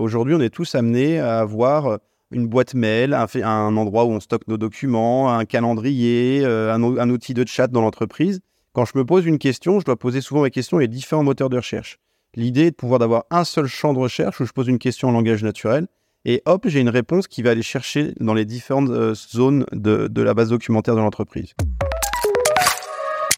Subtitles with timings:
[0.00, 1.98] Aujourd'hui, on est tous amenés à avoir
[2.30, 6.82] une boîte mail, un, un endroit où on stocke nos documents, un calendrier, euh, un,
[6.82, 8.40] un, outil de chat dans l'entreprise.
[8.72, 11.50] Quand je me pose une question, je dois poser souvent mes questions à différents moteurs
[11.50, 11.98] de recherche.
[12.34, 15.08] L'idée est de pouvoir d'avoir un seul champ de recherche où je pose une question
[15.08, 15.86] en langage naturel
[16.24, 20.06] et hop, j'ai une réponse qui va aller chercher dans les différentes euh, zones de,
[20.08, 21.52] de la base documentaire de l'entreprise.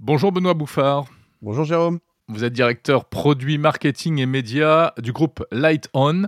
[0.00, 1.06] Bonjour Benoît Bouffard.
[1.40, 1.98] Bonjour Jérôme.
[2.28, 6.26] Vous êtes directeur produit marketing et médias du groupe Light On.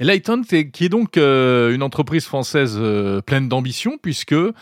[0.00, 4.54] Lighton, qui est donc euh, une entreprise française euh, pleine d'ambition, puisque euh,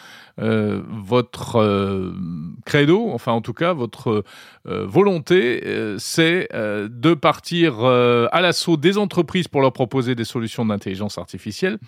[0.88, 2.14] votre
[2.64, 4.24] credo, enfin en tout cas votre
[4.64, 5.62] volonté,
[5.98, 11.78] c'est de partir à l'assaut des entreprises pour leur proposer des solutions d'intelligence artificielle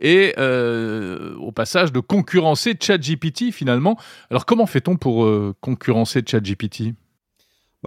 [0.00, 3.98] et au passage de concurrencer ChatGPT finalement.
[4.30, 5.28] Alors comment fait-on pour
[5.60, 6.94] concurrencer ChatGPT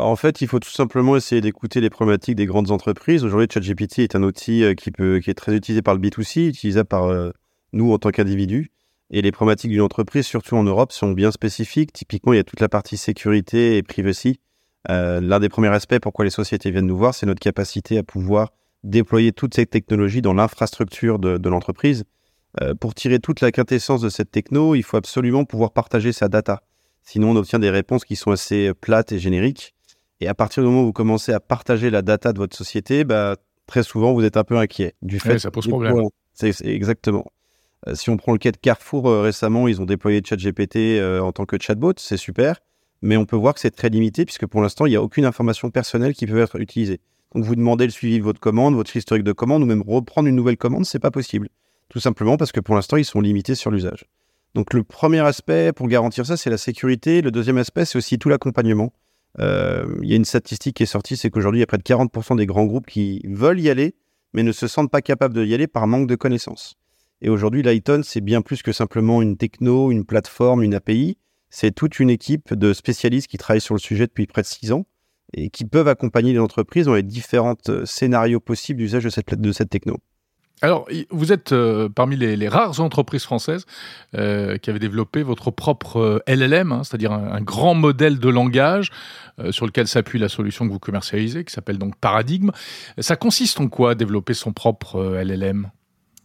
[0.01, 3.23] bah, en fait, il faut tout simplement essayer d'écouter les problématiques des grandes entreprises.
[3.23, 7.03] Aujourd'hui, ChatGPT est un outil euh, qui, est très utilisé par le B2C, utilisé par
[7.03, 7.29] euh,
[7.71, 8.71] nous en tant qu'individus.
[9.11, 11.93] Et les problématiques d'une entreprise, surtout en Europe, sont bien spécifiques.
[11.93, 14.39] Typiquement, il y a toute la partie sécurité et privacy.
[14.89, 18.03] Euh, L'un des premiers aspects pourquoi les sociétés viennent nous voir, c'est notre capacité à
[18.03, 22.05] pouvoir déployer toutes ces technologies dans l'infrastructure de, l'entreprise.
[22.79, 26.63] Pour tirer toute la quintessence de cette techno, il faut absolument pouvoir partager sa data.
[27.03, 29.75] Sinon, on obtient des réponses qui sont assez plates et génériques.
[30.21, 33.03] Et à partir du moment où vous commencez à partager la data de votre société,
[33.03, 35.39] bah, très souvent, vous êtes un peu inquiet du fait.
[35.39, 36.05] ça pose problème.
[36.33, 37.25] C'est exactement.
[37.87, 41.19] Euh, si on prend le cas de Carrefour euh, récemment, ils ont déployé ChatGPT euh,
[41.19, 42.57] en tant que chatbot, c'est super,
[43.01, 45.25] mais on peut voir que c'est très limité puisque pour l'instant, il n'y a aucune
[45.25, 46.99] information personnelle qui peut être utilisée.
[47.33, 50.27] Donc vous demandez le suivi de votre commande, votre historique de commande ou même reprendre
[50.27, 51.49] une nouvelle commande, c'est pas possible.
[51.89, 54.05] Tout simplement parce que pour l'instant, ils sont limités sur l'usage.
[54.53, 57.21] Donc le premier aspect pour garantir ça, c'est la sécurité.
[57.21, 58.93] Le deuxième aspect, c'est aussi tout l'accompagnement.
[59.39, 61.77] Euh, il y a une statistique qui est sortie, c'est qu'aujourd'hui, il y a près
[61.77, 63.95] de 40% des grands groupes qui veulent y aller,
[64.33, 66.75] mais ne se sentent pas capables de y aller par manque de connaissances.
[67.21, 71.17] Et aujourd'hui, Lighton, c'est bien plus que simplement une techno, une plateforme, une API.
[71.49, 74.71] C'est toute une équipe de spécialistes qui travaillent sur le sujet depuis près de six
[74.71, 74.85] ans
[75.33, 79.33] et qui peuvent accompagner les entreprises dans les différents euh, scénarios possibles d'usage de cette,
[79.35, 79.97] de cette techno.
[80.63, 83.65] Alors, vous êtes euh, parmi les, rares entreprises françaises
[84.15, 88.91] euh, qui avaient développé votre propre euh, LLM, hein, c'est-à-dire un, grand modèle de langage
[89.49, 92.51] sur lequel s'appuie la solution que vous commercialisez, qui s'appelle donc Paradigme.
[92.99, 95.71] Ça consiste en quoi développer son propre LLM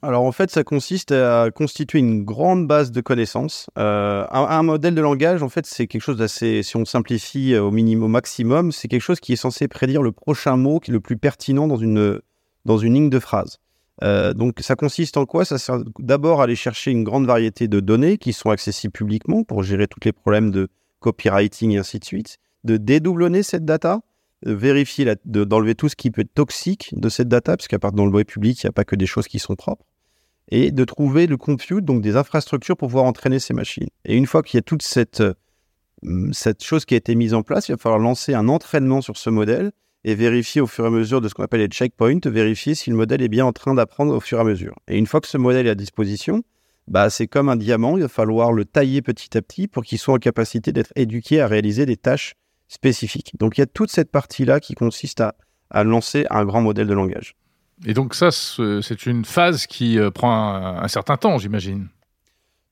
[0.03, 3.71] alors en fait, ça consiste à constituer une grande base de connaissances.
[3.77, 8.05] Un, modèle de langage, en fait, c'est quelque chose d'assez, si on simplifie au minimum,
[8.05, 11.01] au maximum, c'est quelque chose qui est censé prédire le prochain mot qui est le
[11.01, 12.21] plus pertinent dans une,
[12.67, 13.59] dans une ligne de phrase.
[14.03, 15.45] Euh, donc ça consiste en quoi?
[15.45, 19.43] Ça sert d'abord à aller chercher une grande variété de données qui sont accessibles publiquement
[19.43, 20.69] pour gérer tous les problèmes de
[21.01, 24.01] copywriting et ainsi de suite, de dédoublonner cette data,
[24.45, 27.93] de vérifier, d'enlever tout ce qui peut être toxique de cette data, parce qu'à part
[27.93, 29.85] dans le web public, il n'y a pas que des choses qui sont propres,
[30.49, 33.89] et de trouver le compute, donc des infrastructures pour pouvoir entraîner ces machines.
[34.05, 35.35] Et une fois qu'il y a toute cette, euh,
[36.33, 39.17] cette chose qui a été mise en place, il va falloir lancer un entraînement sur
[39.17, 39.73] ce modèle
[40.07, 42.91] et vérifier au fur et à mesure de ce qu'on appelle les checkpoints, vérifier si
[42.91, 44.77] le modèle est bien en train d'apprendre au fur et à mesure.
[44.87, 46.45] Et une fois que ce modèle est à disposition,
[46.87, 49.99] bah, c'est comme un diamant, il va falloir le tailler petit à petit pour qu'il
[49.99, 52.35] soit en capacité d'être éduqué à réaliser des tâches
[52.69, 53.33] spécifiques.
[53.41, 55.35] Donc il y a toute cette partie-là qui consiste à,
[55.83, 57.35] lancer un grand modèle de langage.
[57.85, 61.89] Et donc ça, c'est une phase qui euh, prend un certain temps, j'imagine.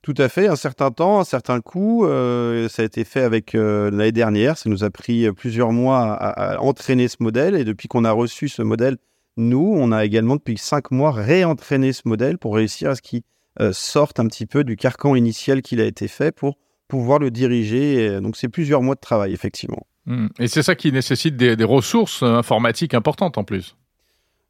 [0.05, 2.05] Tout à fait, un certain temps, un certain coût.
[2.05, 4.55] Euh, ça a été fait avec euh, l'année dernière.
[4.55, 7.55] Ça nous a pris euh, plusieurs mois à, entraîner ce modèle.
[7.55, 8.97] Et depuis qu'on a reçu ce modèle,
[9.35, 13.23] nous, on a également depuis cinq mois réentraîné ce modèle pour réussir à ce qu'il
[13.71, 18.21] sorte un petit peu du carcan initial qu'il a été fait pour pouvoir le diriger.
[18.21, 19.87] donc c'est plusieurs mois de travail, effectivement.
[20.05, 20.27] Mmh.
[20.37, 23.75] Et c'est ça qui nécessite des ressources informatiques importantes en plus.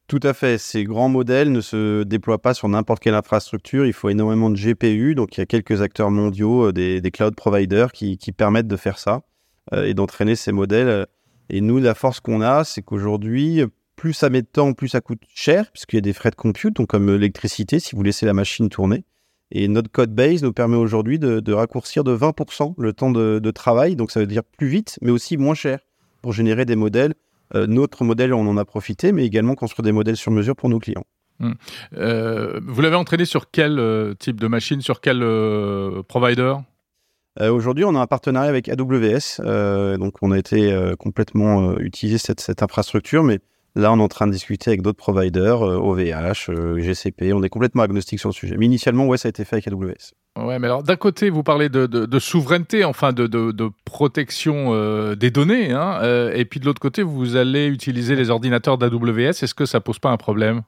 [0.08, 0.58] Tout à fait.
[0.58, 3.86] Ces grands modèles ne se déploient pas sur n'importe quelle infrastructure.
[3.86, 5.16] Il faut énormément de GPU.
[5.16, 8.98] Donc, il y a quelques acteurs mondiaux, euh, des, cloud providers qui, permettent de faire
[8.98, 9.22] ça
[9.72, 11.06] euh, et d'entraîner ces modèles.
[11.50, 13.62] Et nous, la force qu'on a, c'est qu'aujourd'hui,
[13.96, 16.36] plus ça met de temps, plus ça coûte cher, puisqu'il y a des frais de
[16.36, 19.04] compute, donc comme l'électricité, si vous laissez la machine tourner.
[19.50, 23.96] Et notre code base nous permet aujourd'hui de, raccourcir de 20% le temps de, travail.
[23.96, 25.80] Donc, ça veut dire plus vite, mais aussi moins cher
[26.22, 29.92] pour générer des modèles euh, notre modèle, on en a profité, mais également construire des
[29.92, 31.04] modèles sur mesure pour nos clients.
[31.38, 31.52] Hmm.
[31.96, 35.20] Euh, vous l'avez entraîné sur quel euh, type de machine, sur quel
[36.08, 36.54] provider?
[37.38, 42.62] Aujourd'hui, on a un partenariat avec AWS, donc on a été complètement utiliser cette, cette,
[42.62, 43.40] infrastructure, mais
[43.76, 47.82] là, on est en train de discuter avec d'autres providers, OVH, GCP, on est complètement
[47.82, 48.56] agnostique sur le sujet.
[48.56, 50.14] Mais initialement, ouais, ça a été fait avec AWS.
[50.36, 54.74] Ouais, mais alors d'un côté, vous parlez de, de, de souveraineté, enfin de, de protection
[54.74, 58.76] euh, des données, hein, euh, et puis de l'autre côté, vous allez utiliser les ordinateurs
[58.76, 59.42] d'AWS.
[59.42, 60.62] Est-ce que ça pose pas un problème?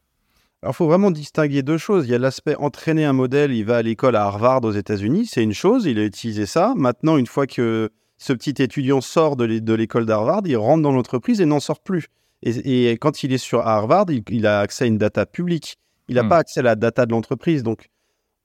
[0.62, 2.06] Alors, il faut vraiment distinguer deux choses.
[2.06, 5.26] Il y a l'aspect entraîner un modèle, il va à l'école à Harvard aux États-Unis,
[5.26, 6.72] c'est une chose, il a utilisé ça.
[6.76, 11.40] Maintenant, une fois que ce petit étudiant sort de l'école d'Harvard, il rentre dans l'entreprise
[11.40, 12.08] et n'en sort plus.
[12.42, 15.78] Et, quand il est sur Harvard, il, a accès à une data publique.
[16.08, 16.28] Il n'a hmm.
[16.28, 17.62] pas accès à la data de l'entreprise.
[17.62, 17.88] Donc,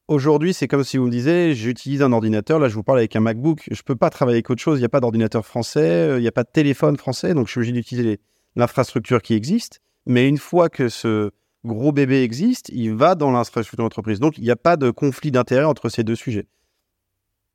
[0.08, 3.16] aujourd'hui, c'est comme si vous me disiez, j'utilise un ordinateur, là, je vous parle avec
[3.16, 3.64] un MacBook.
[3.70, 4.80] Je ne peux pas travailler avec autre chose.
[4.80, 7.34] Il n'y a pas d'ordinateur français, euh, il n'y a pas de téléphone français.
[7.34, 8.20] Donc, je suis obligé d'utiliser
[8.56, 9.80] l'infrastructure qui existe.
[10.06, 11.32] Mais une fois que ce
[11.64, 14.20] gros bébé existe, il va dans l'infrastructure de l'entreprise.
[14.20, 16.48] Donc, il n'y a pas de conflit d'intérêt entre ces deux sujets.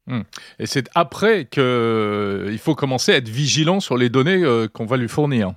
[0.06, 0.22] Hmm.
[0.58, 4.86] Et c'est après qu'il euh, faut commencer à être vigilant sur les données euh, qu'on
[4.86, 5.52] va lui fournir.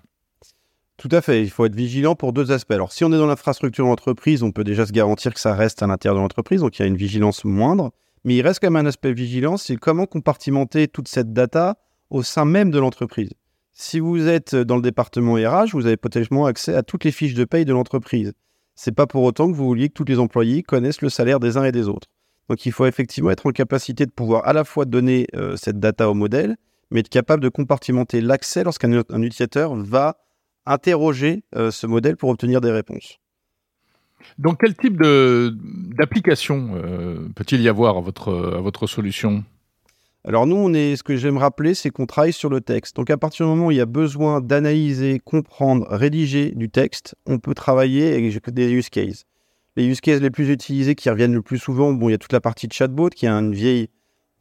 [1.01, 1.42] Tout à fait.
[1.42, 2.74] Il faut être vigilant pour deux aspects.
[2.74, 5.81] Alors, si on est dans l'infrastructure d'entreprise, on peut déjà se garantir que ça reste
[5.81, 7.89] à l'intérieur de l'entreprise, donc il y a une vigilance moindre.
[8.24, 11.80] Mais il reste quand même un aspect vigilance, c'est comment compartimenter toute cette data
[12.12, 13.31] au sein même de l'entreprise.
[13.74, 17.33] Si vous êtes dans le département RH, vous avez potentiellement accès à toutes les fiches
[17.33, 18.33] de paye de l'entreprise.
[18.75, 21.57] C'est pas pour autant que vous vouliez que tous les employés connaissent le salaire des
[21.57, 22.09] uns et des autres.
[22.47, 25.80] Donc il faut effectivement être en capacité de pouvoir à la fois donner euh, cette
[25.80, 26.57] data au modèle,
[26.92, 30.18] mais être capable de compartimenter l'accès lorsqu'un utilisateur va
[30.66, 33.18] interroger euh, ce modèle pour obtenir des réponses.
[34.38, 39.44] Donc quel type d'application euh, peut-il y avoir à votre, à votre solution?
[40.24, 42.96] Alors nous, on est, ce que j'aime rappeler, c'est qu'on travaille sur le texte.
[42.96, 47.16] Donc à partir du moment où il y a besoin d'analyser, comprendre, rédiger du texte,
[47.25, 49.25] on peut travailler avec des use cases.
[49.75, 52.19] Les use cases les plus utilisés qui reviennent le plus souvent, bon, il y a
[52.19, 53.90] toute la partie de chatbot qui est une vieille,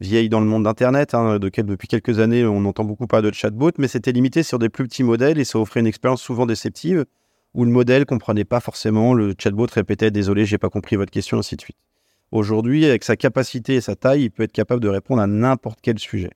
[0.01, 3.35] vieille dans le monde d'Internet, hein, de depuis quelques années, on entend beaucoup parler de
[3.35, 6.45] chatbot, mais c'était limité sur des plus petits modèles et ça offrait une expérience souvent
[6.45, 7.05] déceptive
[7.53, 11.37] où le modèle comprenait pas forcément, le chatbot répétait désolé, j'ai pas compris votre question,
[11.37, 11.77] ainsi de suite.
[12.31, 15.79] Aujourd'hui, avec sa capacité et sa taille, il peut être capable de répondre à n'importe
[15.81, 16.31] quel sujet.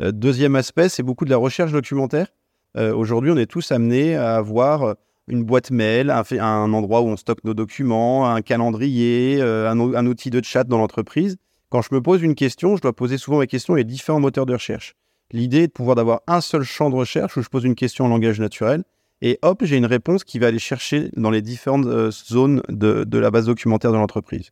[0.00, 2.28] Euh, deuxième aspect, c'est beaucoup de la recherche documentaire.
[2.76, 4.96] Euh, aujourd'hui, on est tous amenés à avoir
[5.28, 10.30] une boîte mail, un, endroit où on stocke nos documents, un calendrier, euh, un, outil
[10.30, 11.36] de chat dans l'entreprise.
[11.70, 14.46] Quand je me pose une question, je dois poser souvent ma question à différents moteurs
[14.46, 14.94] de recherche.
[15.32, 18.04] L'idée est de pouvoir d'avoir un seul champ de recherche où je pose une question
[18.04, 18.84] en langage naturel
[19.22, 23.18] et hop, j'ai une réponse qui va aller chercher dans les différentes zones de, de
[23.18, 24.50] la base documentaire de l'entreprise.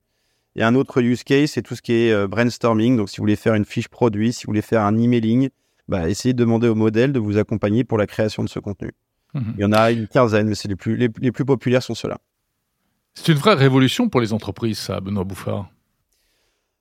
[0.56, 2.96] Et un autre use case, c'est tout ce qui est euh, brainstorming.
[2.96, 5.48] Donc, si vous voulez faire une fiche produit, si vous voulez faire un emailing,
[5.88, 8.92] bah, essayez de demander au modèle de vous accompagner pour la création de ce contenu.
[9.34, 9.54] Mhm.
[9.56, 12.18] Il y en a une quinzaine, mais c'est les plus, les, plus populaires sont ceux-là.
[13.14, 15.70] C'est une vraie révolution pour les entreprises, ça, Benoît Bouffard.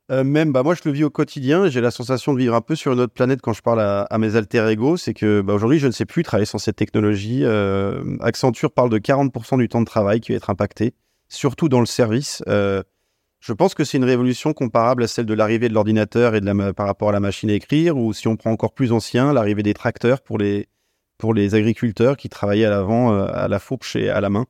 [0.09, 1.67] Euh, même, bah, moi, je le vis au quotidien.
[1.69, 4.17] J'ai la sensation de vivre un peu sur une autre planète quand je parle à,
[4.17, 4.97] mes alter ego.
[4.97, 7.41] C'est que bah, aujourd'hui, je ne sais plus travailler sans cette technologie.
[7.43, 10.93] Euh, Accenture parle de 40% du temps de travail qui va être impacté,
[11.27, 12.41] surtout dans le service.
[13.39, 16.45] Je pense que c'est une révolution comparable à celle de l'arrivée de l'ordinateur et de
[16.45, 19.31] la, par rapport à la machine à écrire, ou si on prend encore plus ancien,
[19.31, 20.67] l'arrivée des tracteurs pour les,
[21.17, 24.45] pour les agriculteurs qui travaillaient à l'avant euh, à la fourche et à la main.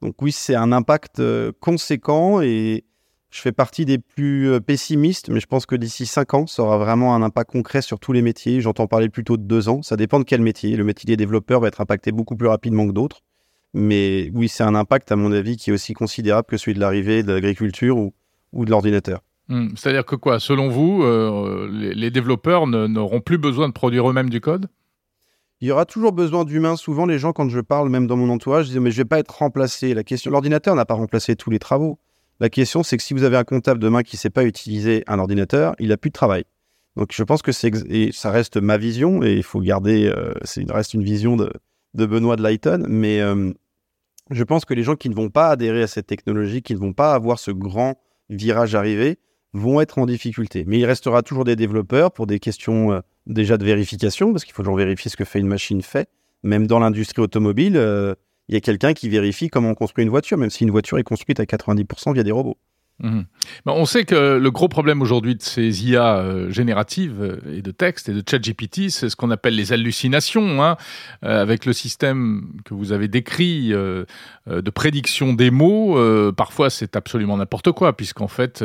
[0.00, 2.84] Donc oui, c'est un impact euh, conséquent et
[3.32, 6.62] je fais partie des plus euh, pessimistes, mais je pense que d'ici cinq ans, ça
[6.62, 8.60] aura vraiment un impact concret sur tous les métiers.
[8.60, 9.82] J'entends parler plutôt de deux ans.
[9.82, 10.76] Ça dépend de quel métier.
[10.76, 13.22] Le métier des développeurs va être impacté beaucoup plus rapidement que d'autres.
[13.74, 16.80] Mais oui, c'est un impact, à mon avis, qui est aussi considérable que celui de
[16.80, 18.12] l'arrivée de l'agriculture ou
[18.52, 19.20] ou de l'ordinateur.
[19.48, 19.68] Hmm.
[19.76, 24.40] C'est-à-dire que quoi, selon vous, euh, les, développeurs n'auront plus besoin de produire eux-mêmes du
[24.40, 24.68] code?
[25.60, 26.76] Il y aura toujours besoin d'humains.
[26.76, 29.08] Souvent, les gens, quand je parle, même dans mon entourage, disent Mais je ne vais
[29.08, 29.94] pas être remplacé.
[29.94, 31.98] La question, l'ordinateur n'a pas remplacé tous les travaux.
[32.42, 35.04] La question, c'est que si vous avez un comptable demain qui ne sait pas utiliser
[35.06, 36.42] un ordinateur, il n'a plus de travail.
[36.96, 37.52] Donc, je pense que.
[37.88, 40.06] Et ça reste ma vision, et il faut garder.
[40.06, 40.34] Euh,
[40.70, 41.52] reste une vision de,
[41.94, 43.52] de Benoît de Lighton, mais euh,
[44.32, 46.80] je pense que les gens qui ne vont pas adhérer à cette technologie, qui ne
[46.80, 49.20] vont pas avoir ce grand virage arrivé,
[49.52, 50.64] vont être en difficulté.
[50.66, 54.52] Mais il restera toujours des développeurs pour des questions euh, déjà de vérification, parce qu'il
[54.52, 56.08] faut toujours vérifier ce que fait une machine fait.
[56.42, 58.16] Même dans l'industrie automobile, euh,
[58.48, 60.98] il y a quelqu'un qui vérifie comment on construit une voiture, même si une voiture
[60.98, 62.58] est construite à 90% via des robots.
[63.00, 63.24] Mhm.
[63.66, 67.70] on sait que le gros problème aujourd'hui de ces IA euh, génératives euh, et de
[67.72, 70.76] texte et de chat GPT, c'est ce qu'on appelle les hallucinations, hein,
[71.24, 75.96] euh, avec le système que vous avez décrit de prédiction des mots.
[76.32, 78.62] parfois, c'est absolument n'importe quoi, puisqu'en fait,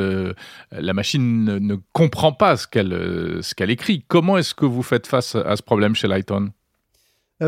[0.72, 4.04] la machine ne, comprend pas ce qu'elle écrit.
[4.08, 6.52] Comment est-ce que vous faites face à ce problème chez Lighton?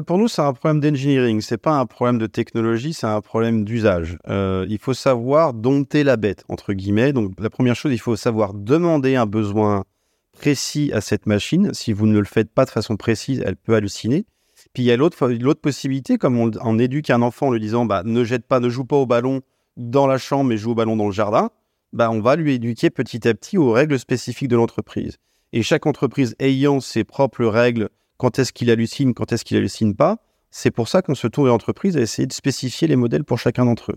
[0.05, 1.41] Pour nous, c'est un problème d'engineering.
[1.41, 4.17] C'est pas un problème de technologie, c'est un problème d'usage.
[4.27, 7.13] Euh, il faut savoir dompter la bête entre guillemets.
[7.13, 9.85] Donc, la première chose, il faut savoir demander un besoin
[10.31, 11.73] précis à cette machine.
[11.73, 14.25] Si vous ne le faites pas de façon précise, elle peut halluciner.
[14.73, 17.85] Puis il y a l'autre l'autre possibilité, comme on, éduque un enfant en lui disant,
[17.85, 19.41] bah, ne jette pas, ne joue pas au ballon
[19.77, 21.49] dans la chambre, mais joue au ballon dans le jardin.
[21.93, 25.17] Bah, on va lui éduquer petit à petit aux règles spécifiques de l'entreprise.
[25.53, 27.89] Et chaque entreprise ayant ses propres règles
[28.19, 30.17] quand est-ce qu'il hallucine, quand est-ce qu'il hallucine pas.
[30.51, 33.65] C'est pour ça qu'on se tourne l'entreprise à essayer de spécifier les modèles pour chacun
[33.65, 33.95] d'entre eux.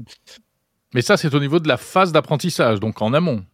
[0.95, 3.45] Mais ça, c'est au niveau de la phase d'apprentissage, donc en amont.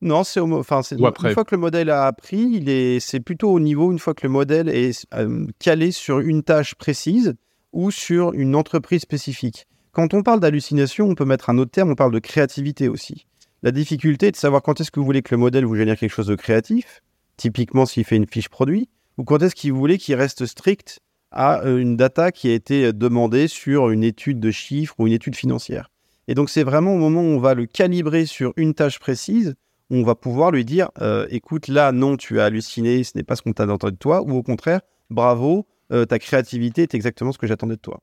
[0.00, 3.58] Non, c'est enfin, une fois que le modèle a appris, il est, c'est plutôt au
[3.58, 7.34] niveau une fois que le modèle est euh, calé sur une tâche précise
[7.72, 9.66] ou sur une entreprise spécifique.
[9.92, 13.26] Quand on parle d'hallucination, on peut mettre un autre terme, on parle de créativité aussi.
[13.62, 15.96] La difficulté est de savoir quand est-ce que vous voulez que le modèle vous génère
[15.98, 17.02] quelque chose de créatif,
[17.36, 21.62] typiquement s'il fait une fiche produit, ou quand est-ce qu'il voulait qu'il reste strict à
[21.64, 25.36] euh, une data qui a été demandée sur une étude de chiffres ou une étude
[25.36, 25.90] financière?
[26.28, 29.54] Et donc c'est vraiment au moment où on va le calibrer sur une tâche précise,
[29.90, 33.24] où on va pouvoir lui dire, euh, écoute, là, non, tu as halluciné, ce n'est
[33.24, 37.32] pas ce qu'on t'attendait de toi, ou au contraire, bravo, euh, ta créativité est exactement
[37.32, 38.00] ce que j'attendais de toi.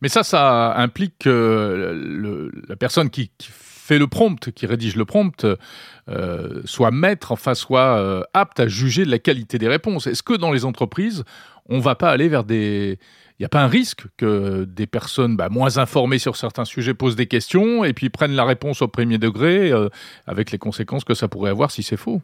[0.00, 3.30] Mais ça, ça implique que la personne qui,
[3.86, 5.46] fait le prompt, qui rédige le prompt,
[6.08, 10.06] euh, soit maître, enfin soit euh, apte à juger de la qualité des réponses.
[10.08, 11.24] Est-ce que dans les entreprises,
[11.68, 12.98] on va pas aller vers des...
[13.38, 16.94] Il n'y a pas un risque que des personnes bah, moins informées sur certains sujets
[16.94, 19.88] posent des questions et puis prennent la réponse au premier degré, euh,
[20.26, 22.22] avec les conséquences que ça pourrait avoir si c'est faux?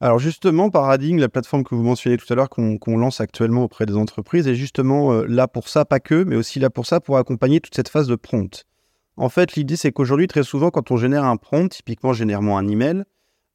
[0.00, 3.86] Alors justement, Paradigm, la plateforme que vous mentionnez tout à l'heure, qu'on lance actuellement auprès
[3.86, 7.16] des entreprises, est justement là pour ça, pas que, mais aussi là pour ça, pour
[7.18, 8.66] accompagner toute cette phase de prompt.
[9.16, 12.68] En fait, l'idée, c'est qu'aujourd'hui, très souvent, quand on génère un prompt, typiquement généralement un
[12.68, 13.04] email,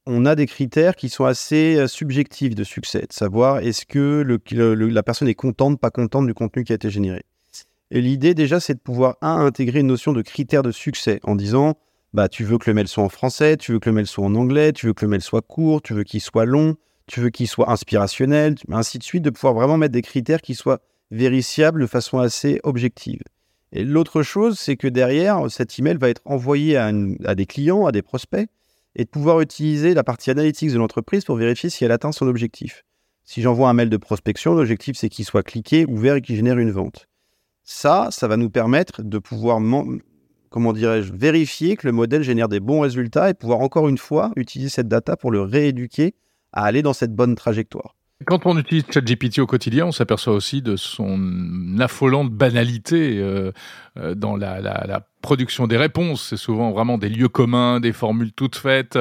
[0.07, 4.25] on a des critères qui sont assez euh, subjectifs de succès, de savoir est-ce que
[4.51, 7.23] la personne est contente, pas contente du contenu qui a été généré.
[7.91, 11.35] Et l'idée, déjà, c'est de pouvoir, un, intégrer une notion de critères de succès en
[11.35, 11.75] disant,
[12.13, 14.25] bah, tu veux que le mail soit en français, tu veux que le mail soit
[14.25, 16.75] en anglais, tu veux que le mail soit court, tu veux qu'il soit long,
[17.05, 20.55] tu veux qu'il soit inspirationnel, ainsi de suite, de pouvoir vraiment mettre des critères qui
[20.55, 20.79] soient
[21.11, 23.21] vérifiables de façon assez objective.
[23.73, 26.91] Et l'autre chose, c'est que derrière, cet email va être envoyé à,
[27.35, 28.49] des clients, à des prospects,
[28.95, 32.27] et de pouvoir utiliser la partie analytics de l'entreprise pour vérifier si elle atteint son
[32.27, 32.83] objectif.
[33.23, 36.57] Si j'envoie un mail de prospection, l'objectif c'est qu'il soit cliqué, ouvert et qu'il génère
[36.57, 37.07] une vente.
[37.63, 39.61] Ça, ça va nous permettre de pouvoir
[40.49, 44.33] comment dirais-je, vérifier que le modèle génère des bons résultats et pouvoir encore une fois
[44.35, 46.13] utiliser cette data pour le rééduquer
[46.51, 47.95] à aller dans cette bonne trajectoire.
[48.25, 53.51] Quand on utilise ChatGPT au quotidien, on s'aperçoit aussi de son affolante banalité euh,
[53.97, 56.29] euh, dans la, production des réponses.
[56.29, 58.97] C'est souvent vraiment des lieux communs, des formules toutes faites,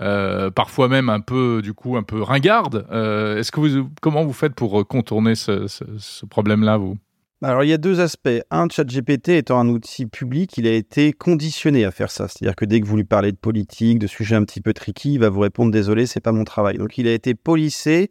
[0.00, 2.86] euh, parfois même un peu, du coup, un peu ringardes.
[2.90, 6.96] Est-ce que vous, comment vous faites pour contourner ce, problème-là, vous?
[7.42, 8.28] Alors, il y a deux aspects.
[8.50, 12.28] Un, ChatGPT étant un outil public, il a été conditionné à faire ça.
[12.28, 15.14] C'est-à-dire que dès que vous lui parlez de politique, de sujets un petit peu tricky,
[15.14, 16.78] il va vous répondre désolé, c'est pas mon travail.
[16.78, 18.10] Donc, il a été polissé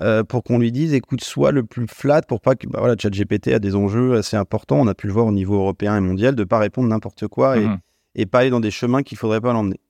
[0.00, 2.66] euh, pour qu'on lui dise écoute, sois le plus flat pour pas que.
[2.66, 4.78] Bah, voilà, ChatGPT a des enjeux assez importants.
[4.78, 7.58] On a pu le voir au niveau européen et mondial de pas répondre n'importe quoi
[7.58, 8.26] et, mmh.
[8.26, 9.80] pas aller dans des chemins qu'il faudrait pas l'emmener.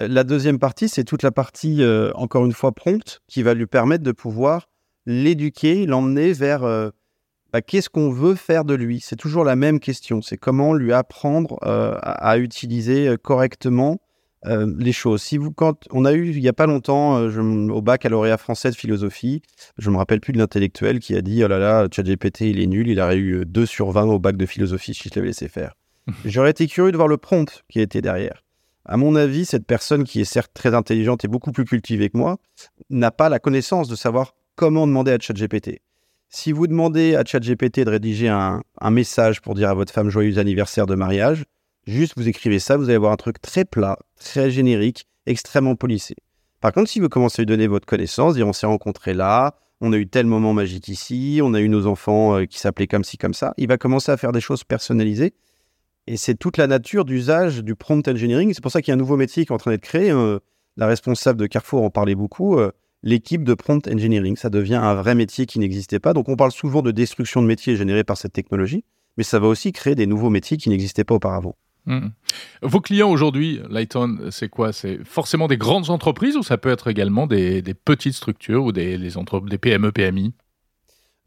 [0.00, 3.54] Euh, la deuxième partie, c'est toute la partie, euh, encore une fois, prompt, qui va
[3.54, 4.68] lui permettre de pouvoir
[5.06, 6.60] l'éduquer, l'emmener vers
[7.52, 9.00] bah, qu'est-ce qu'on veut faire de lui?
[9.00, 10.20] C'est toujours la même question.
[10.20, 14.00] C'est comment lui apprendre euh, à, utiliser correctement
[14.46, 15.22] euh, les choses.
[15.22, 18.08] Si vous, quand on a eu il n'y a pas longtemps je, au bac à
[18.08, 19.42] lauréat français de philosophie,
[19.78, 22.66] je me rappelle plus de l'intellectuel qui a dit oh là là ChatGPT il est
[22.66, 25.48] nul, il a eu 2 sur 20 au bac de philosophie si je l'avais laissé
[25.48, 25.74] faire.
[26.24, 28.44] J'aurais été curieux de voir le prompt qui était derrière.
[28.84, 32.16] À mon avis, cette personne qui est certes très intelligente et beaucoup plus cultivée que
[32.16, 32.38] moi
[32.88, 35.82] n'a pas la connaissance de savoir comment demander à ChatGPT.
[36.30, 40.38] Si vous demandez à ChatGPT de rédiger un, message pour dire à votre femme joyeux
[40.38, 41.44] anniversaire de mariage,
[41.88, 46.14] juste vous écrivez ça, vous allez avoir un truc très plat, très générique, extrêmement polissé.
[46.60, 49.56] Par contre, si vous commencez à lui donner votre connaissance, dire on s'est rencontrés là,
[49.80, 52.88] on a eu tel moment magique ici, on a eu nos enfants euh, qui s'appelaient
[52.88, 55.34] comme ci, comme ça, il va commencer à faire des choses personnalisées.
[56.08, 58.52] Et c'est toute la nature d'usage du prompt engineering.
[58.54, 60.10] C'est pour ça qu'il y a un nouveau métier qui est en train d'être créé.
[60.10, 60.38] Euh,
[60.76, 62.58] la responsable de Carrefour en parlait beaucoup.
[62.58, 64.36] Euh, l'équipe de prompt engineering.
[64.36, 66.12] Ça devient un vrai métier qui n'existait pas.
[66.14, 68.84] Donc on parle souvent de destruction de métiers générés par cette technologie,
[69.16, 71.56] mais ça va aussi créer des nouveaux métiers qui n'existaient pas auparavant.
[71.88, 72.08] Hmm.
[72.60, 74.74] Vos clients aujourd'hui, Lighton, c'est quoi?
[74.74, 78.98] C'est forcément des grandes entreprises ou ça peut être également des, petites structures ou des,
[79.58, 80.34] PME, PMI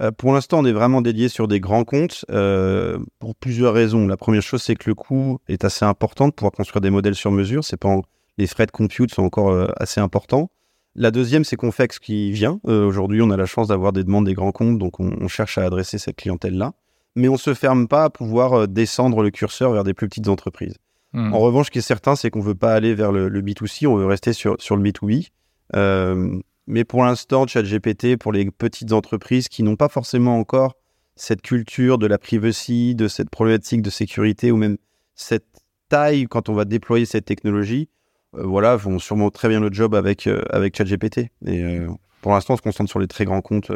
[0.01, 4.07] euh, pour l'instant, on est vraiment dédié sur des grands comptes euh, pour plusieurs raisons.
[4.07, 7.13] La première chose, c'est que le coût est assez important de pouvoir construire des modèles
[7.13, 7.63] sur mesure.
[7.63, 7.95] C'est pas
[8.37, 10.49] les frais de compute sont encore euh, assez importants.
[10.95, 12.59] La deuxième, c'est qu'on fait ce qui vient.
[12.63, 15.63] Aujourd'hui, on a la chance d'avoir des demandes des grands comptes, donc on, cherche à
[15.63, 16.73] adresser cette clientèle-là.
[17.15, 20.07] Mais on ne se ferme pas à pouvoir euh, descendre le curseur vers des plus
[20.07, 20.75] petites entreprises.
[21.13, 21.33] Hmm.
[21.33, 23.87] En revanche, ce qui est certain, c'est qu'on ne veut pas aller vers le, B2C,
[23.87, 25.29] on veut rester sur, sur le B2B.
[25.75, 30.75] Euh, mais pour l'instant, ChatGPT, pour les petites entreprises qui n'ont pas forcément encore
[31.15, 34.77] cette culture de la privacy, de cette problématique de sécurité ou même
[35.15, 35.45] cette
[35.89, 37.89] taille quand on va déployer cette technologie,
[38.35, 41.29] euh, voilà, font sûrement très bien le job avec, euh, avec ChatGPT.
[41.45, 41.81] Et
[42.21, 43.71] pour l'instant, on se concentre sur les très grands comptes.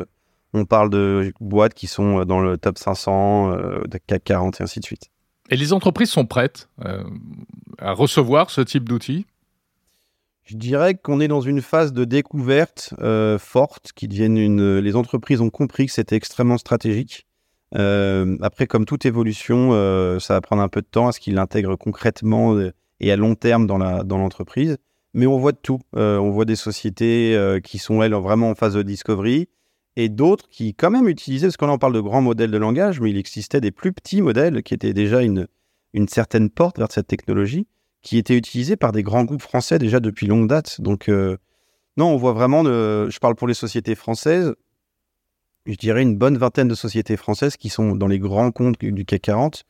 [0.55, 4.79] On parle de boîtes qui sont dans le top 500, de CAC 40 et ainsi
[4.79, 5.09] de suite.
[5.49, 6.69] Et les entreprises sont prêtes
[7.77, 9.25] à recevoir ce type d'outils?
[10.43, 14.77] Je dirais qu'on est dans une phase de découverte euh, forte, qui deviennent une.
[14.77, 17.25] Les entreprises ont compris que c'était extrêmement stratégique.
[17.75, 21.19] Euh, après, comme toute évolution, euh, ça va prendre un peu de temps à ce
[21.19, 22.55] qu'ils l'intègrent concrètement
[22.99, 24.77] et à long terme dans la dans l'entreprise.
[25.15, 25.79] Mais on voit de tout.
[25.93, 29.47] on voit des sociétés qui sont elles vraiment en phase de discovery
[29.95, 32.99] et d'autres qui quand même utilisaient, parce qu'on en parle de grands modèles de langage,
[32.99, 35.47] mais il existait des plus petits modèles qui étaient déjà une
[35.95, 37.67] une certaine porte vers cette technologie
[38.01, 40.79] qui était utilisé par des grands groupes français déjà depuis longue date.
[40.81, 41.37] Donc, euh,
[41.97, 44.53] non, on voit vraiment, je parle pour les sociétés françaises,
[45.65, 49.05] je dirais une bonne vingtaine de sociétés françaises qui sont dans les grands comptes du
[49.05, 49.63] CAC 40,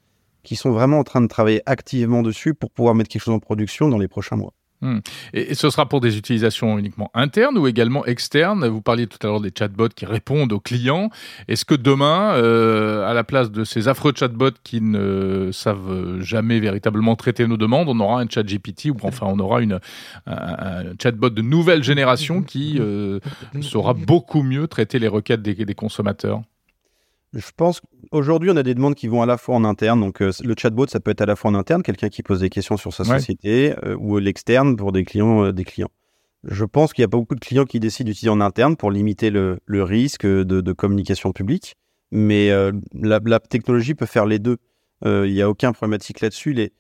[0.43, 3.39] qui sont vraiment en train de travailler activement dessus pour pouvoir mettre quelque chose en
[3.39, 4.53] production dans les prochains mois.
[4.81, 4.99] Hmm.
[5.33, 8.67] Et, ce sera pour des utilisations uniquement internes ou également externes?
[8.67, 11.09] Vous parliez tout à l'heure des chatbots qui répondent aux clients.
[11.47, 16.59] Est-ce que demain, euh, à la place de ces affreux chatbots qui ne savent jamais
[16.59, 19.79] véritablement traiter nos demandes, on aura un chat GPT ou enfin on aura une,
[20.27, 23.19] un, chatbot de nouvelle génération qui euh,
[23.61, 26.41] saura beaucoup mieux traiter les requêtes des consommateurs?
[27.35, 29.99] Je pense qu'aujourd'hui, on a des demandes qui vont à la fois en interne.
[29.99, 32.39] Donc, euh, le chatbot, ça peut être à la fois en interne, quelqu'un qui pose
[32.39, 35.91] des questions sur sa société, euh, ou l'externe pour des clients, euh, des clients.
[36.43, 38.91] Je pense qu'il y a pas beaucoup de clients qui décident d'utiliser en interne pour
[38.91, 41.75] limiter le, risque de, communication publique.
[42.11, 42.49] Mais
[42.93, 44.57] la, la, technologie peut faire les deux.
[45.03, 46.53] Il n'y a aucun problématique là-dessus.
[46.53, 46.71] Les,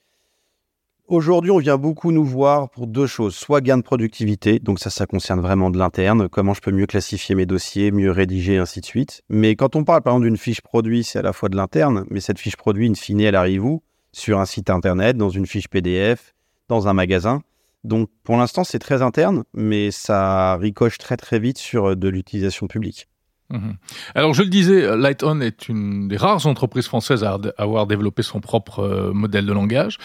[1.07, 3.35] Aujourd'hui, on vient beaucoup nous voir pour deux choses.
[3.35, 6.87] Soit gain de productivité, donc ça, ça concerne vraiment de l'interne, comment je peux mieux
[6.87, 9.21] classifier mes dossiers, mieux rédiger, ainsi de suite.
[9.29, 12.05] Mais quand on parle par exemple d'une fiche produit, c'est à la fois de l'interne,
[12.09, 13.83] mais cette fiche produit, in fine, elle arrive où?
[14.13, 16.33] Sur un site internet, dans une fiche PDF,
[16.69, 17.43] dans un magasin.
[17.83, 22.09] Donc pour l'instant, c'est très interne, mais ça ricoche très très vite sur euh, de
[22.09, 23.07] l'utilisation publique.
[23.51, 23.75] Mhm.
[24.15, 28.39] Alors je le disais, LightOn est une des rares entreprises françaises à avoir développé son
[28.39, 29.97] propre euh, modèle de langage.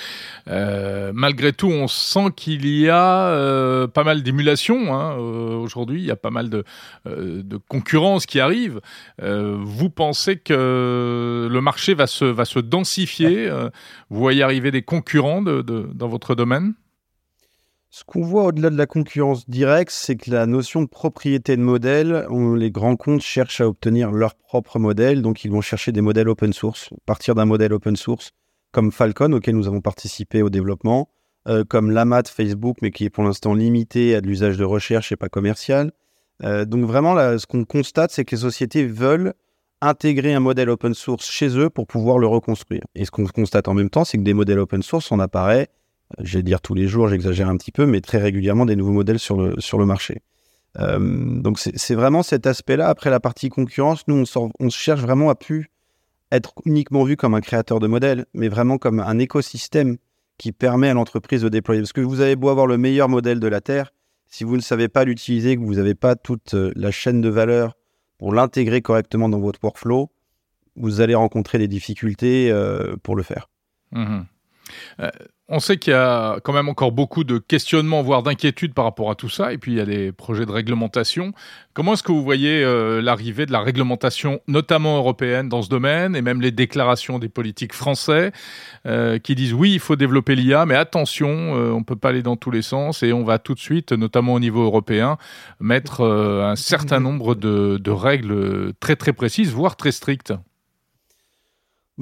[0.48, 6.02] Euh, malgré tout, on sent qu'il y a euh, pas mal d'émulation hein, aujourd'hui.
[6.02, 6.64] Il y a pas mal de,
[7.68, 8.80] concurrence qui arrive.
[9.20, 13.48] vous pensez que le marché va se, densifier?
[14.10, 16.74] Vous voyez arriver des concurrents dans votre domaine?
[17.90, 21.62] Ce qu'on voit au-delà de la concurrence directe, c'est que la notion de propriété de
[21.62, 22.26] modèle,
[22.56, 26.28] les grands comptes cherchent à obtenir leur propre modèle, donc ils vont chercher des modèles
[26.28, 28.30] open source, partir d'un modèle open source
[28.72, 31.10] comme Falcon, auquel nous avons participé au développement,
[31.48, 35.10] euh, comme l'AMAT Facebook, mais qui est pour l'instant limité à de l'usage de recherche
[35.10, 35.90] et pas commercial.
[36.44, 39.34] Euh, donc vraiment, ce qu'on constate, c'est que les sociétés veulent
[39.80, 42.84] intégrer un modèle open source chez eux pour pouvoir le reconstruire.
[42.94, 45.68] Et ce qu'on constate en même temps, c'est que des modèles open source, on apparaît
[46.18, 48.92] je vais dire tous les jours, j'exagère un petit peu, mais très régulièrement des nouveaux
[48.92, 50.22] modèles sur le, sur le marché.
[50.78, 52.88] Euh, donc c'est vraiment cet aspect-là.
[52.88, 55.70] Après la partie concurrence, nous, on, cherche vraiment à plus
[56.30, 59.96] être uniquement vu comme un créateur de modèles, mais vraiment comme un écosystème
[60.38, 61.82] qui permet à l'entreprise de déployer.
[61.82, 63.92] Parce que vous avez beau avoir le meilleur modèle de la Terre,
[64.28, 67.28] si vous ne savez pas l'utiliser, que vous n'avez pas toute euh, la chaîne de
[67.28, 67.76] valeur
[68.18, 70.10] pour l'intégrer correctement dans votre workflow,
[70.76, 73.48] vous allez rencontrer des difficultés euh, pour le faire.
[73.92, 74.20] Mmh
[75.50, 79.10] on sait qu'il y a quand même encore beaucoup de questionnements, voire d'inquiétudes par rapport
[79.10, 79.52] à tout ça.
[79.52, 81.32] Et puis, il y a des projets de réglementation.
[81.74, 86.14] Comment est-ce que vous voyez euh, l'arrivée de la réglementation, notamment européenne, dans ce domaine,
[86.14, 88.30] et même les déclarations des politiques français
[88.86, 92.10] euh, qui disent oui, il faut développer l'IA, mais attention, euh, on ne peut pas
[92.10, 95.18] aller dans tous les sens et on va tout de suite, notamment au niveau européen,
[95.58, 100.32] mettre un certain nombre de règles très très précises, voire très strictes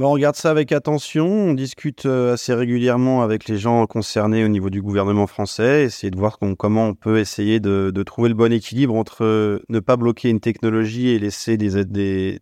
[0.06, 4.48] on regarde ça avec attention, on discute euh, assez régulièrement avec les gens concernés au
[4.48, 8.52] niveau du gouvernement français, essayer de voir comment on peut essayer de, trouver le bon
[8.52, 12.38] équilibre entre euh, ne pas bloquer une technologie et laisser des,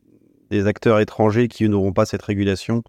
[0.67, 2.83] acteurs étrangers qui n'auront pas cette régulation,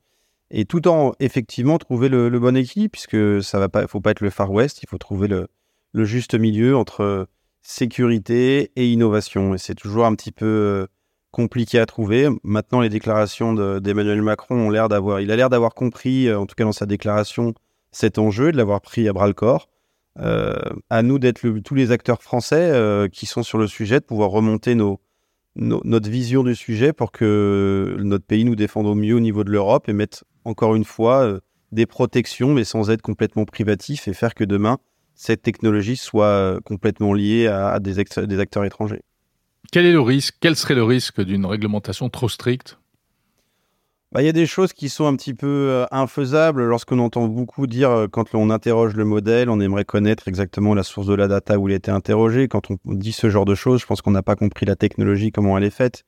[0.51, 4.30] et tout en effectivement trouver le, bon équilibre, puisque ça va faut pas être le
[4.30, 5.47] Far West, il faut trouver le,
[5.93, 7.27] le juste milieu entre
[7.62, 10.88] sécurité et innovation, et c'est toujours un petit peu euh,
[11.38, 12.30] compliqué à trouver.
[12.43, 16.47] Maintenant, les déclarations d'Emmanuel Macron ont l'air d'avoir, il a l'air d'avoir compris, euh, en
[16.47, 17.54] tout cas dans sa déclaration,
[17.91, 19.69] cet enjeu, de l'avoir pris à bras le corps.
[20.19, 20.56] Euh,
[20.89, 24.32] à nous d'être tous les acteurs français euh, qui sont sur le sujet, de pouvoir
[24.32, 25.00] remonter nos,
[25.56, 29.52] notre vision du sujet pour que notre pays nous défende au mieux au niveau de
[29.52, 31.39] l'Europe et mettre encore une fois
[31.71, 34.80] des protections, mais sans être complètement privatif et faire que demain,
[35.13, 39.04] cette technologie soit complètement liée à, des acteurs étrangers.
[39.71, 42.77] Quel est le risque Quel serait le risque d'une réglementation trop stricte?
[44.13, 47.27] Bah, il y a des choses qui sont un petit peu euh, infaisables lorsqu'on entend
[47.27, 51.13] beaucoup dire, euh, quand on interroge le modèle, on aimerait connaître exactement la source de
[51.13, 52.47] la data où il a été interrogé.
[52.47, 55.34] Quand on dit ce genre de choses, je pense qu'on n'a pas compris la technologie,
[55.34, 56.03] comment elle est faite.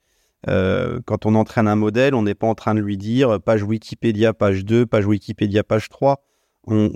[0.48, 3.64] Euh, quand on entraîne un modèle, on n'est pas en train de lui dire page
[3.64, 6.24] Wikipédia, page 2, page Wikipédia, page 3.
[6.68, 6.90] on,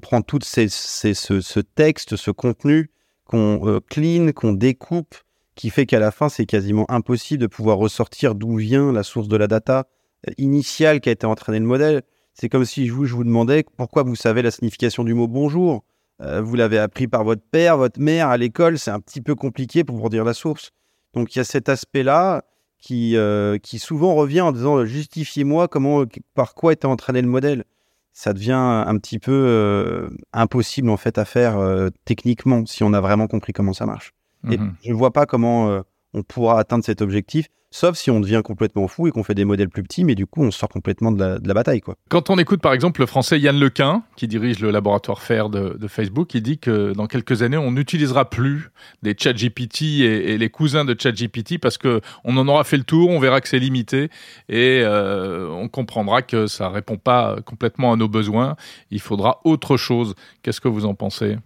[0.00, 2.90] prend tout ce, texte, ce contenu,
[3.24, 5.14] qu'on clean, qu'on découpe,
[5.54, 9.28] qui fait qu'à la fin, c'est quasiment impossible de pouvoir ressortir d'où vient la source
[9.28, 9.86] de la data
[10.28, 12.02] euh, initiale qui a été entraînée le modèle.
[12.34, 15.28] C'est comme si je vous, je vous demandais pourquoi vous savez la signification du mot
[15.28, 15.84] bonjour.
[16.22, 19.34] Euh, vous l'avez appris par votre père, votre mère à l'école, c'est un petit peu
[19.34, 20.70] compliqué pour vous dire la source.
[21.14, 22.44] Donc il y a cet aspect-là
[22.78, 27.64] qui, euh, qui souvent revient en disant justifiez-moi comment, par quoi était entraîné le modèle.
[28.14, 31.58] Ça devient un petit peu impossible en fait à faire
[32.04, 34.12] techniquement si on a vraiment compris comment ça marche.
[34.50, 34.74] Et Mhm.
[34.84, 35.80] je ne vois pas comment euh,
[36.14, 39.46] on pourra atteindre cet objectif, sauf si on devient complètement fou et qu'on fait des
[39.46, 41.80] modèles plus petits, mais du coup on sort complètement de la, de la bataille.
[41.80, 41.94] Quoi.
[42.10, 45.78] Quand on écoute par exemple le français Yann Lequin, qui dirige le laboratoire FAIR de,
[45.80, 48.68] de Facebook, il dit que dans quelques années, on n'utilisera plus
[49.02, 52.84] des ChatGPT et, et les cousins de ChatGPT parce que on en aura fait le
[52.84, 54.10] tour, on verra que c'est limité
[54.50, 58.56] et euh, on comprendra que ça répond pas complètement à nos besoins.
[58.90, 60.14] Il faudra autre chose.
[60.42, 61.38] Qu'est-ce que vous en pensez?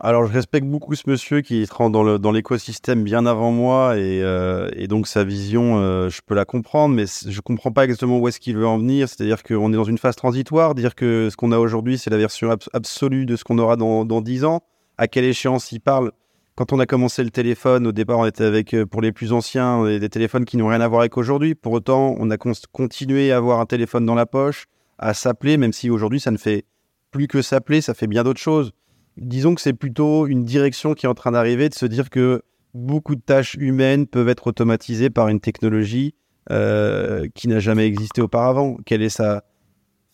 [0.00, 4.68] Alors, je respecte beaucoup ce monsieur qui rentre dans l'écosystème bien avant moi et, euh,
[4.88, 8.40] donc sa vision, euh, je peux la comprendre, mais je comprends pas exactement où est-ce
[8.40, 9.08] qu'il veut en venir.
[9.08, 12.16] C'est-à-dire qu'on est dans une phase transitoire, dire que ce qu'on a aujourd'hui, c'est la
[12.16, 14.62] version abs- absolue de ce qu'on aura dans, dans 10 ans.
[14.98, 16.10] À quelle échéance il parle?
[16.56, 19.32] Quand on a commencé le téléphone, au départ, on était avec, euh, pour les plus
[19.32, 21.54] anciens, des téléphones qui n'ont rien à voir avec aujourd'hui.
[21.54, 22.36] Pour autant, on a
[22.72, 24.66] continué à avoir un téléphone dans la poche,
[24.98, 26.64] à s'appeler, même si aujourd'hui, ça ne fait
[27.12, 28.72] plus que s'appeler, ça fait bien d'autres choses
[29.16, 32.42] disons que c'est plutôt une direction qui est en train d'arriver, de se dire que
[32.74, 36.14] beaucoup de tâches humaines peuvent être automatisées par une technologie
[36.50, 38.76] euh, qui n'a jamais existé auparavant.
[38.84, 39.44] Quelle est sa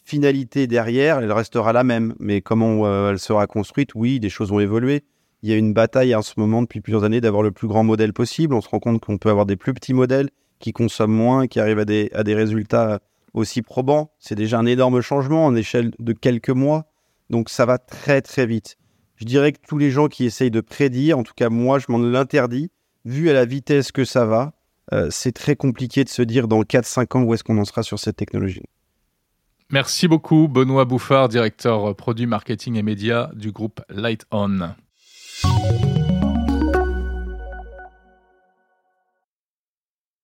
[0.04, 1.20] finalité derrière?
[1.20, 3.94] Elle restera la même, mais comment euh, elle sera construite?
[3.94, 5.04] Oui, des choses vont évoluer.
[5.42, 7.82] Il y a une bataille en ce moment depuis plusieurs années d'avoir le plus grand
[7.82, 8.54] modèle possible.
[8.54, 11.58] On se rend compte qu'on peut avoir des plus petits modèles qui consomment moins, qui
[11.58, 13.00] arrivent à des, à des résultats
[13.32, 14.12] aussi probants.
[14.18, 16.86] C'est déjà un énorme changement en échelle de quelques mois.
[17.30, 18.76] Donc ça va très très vite.
[19.20, 21.86] Je dirais que tous les gens qui essayent de prédire, en tout cas moi je
[21.90, 22.70] m'en l'interdis,
[23.04, 24.54] vu à la vitesse que ça va,
[24.94, 27.82] euh, c'est très compliqué de se dire dans 4-5 ans où est-ce qu'on en sera
[27.82, 28.64] sur cette technologie.
[29.68, 34.70] Merci beaucoup, Benoît Bouffard, directeur produit marketing et médias du groupe Light On.